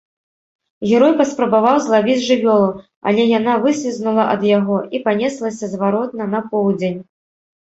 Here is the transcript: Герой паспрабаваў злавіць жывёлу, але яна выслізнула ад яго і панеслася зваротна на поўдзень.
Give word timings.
Герой 0.91 1.11
паспрабаваў 1.19 1.77
злавіць 1.87 2.15
жывёлу, 2.29 2.69
але 3.11 3.27
яна 3.39 3.53
выслізнула 3.67 4.23
ад 4.33 4.41
яго 4.57 4.77
і 4.97 5.03
панеслася 5.07 5.65
зваротна 5.75 6.23
на 6.33 6.39
поўдзень. 6.51 6.99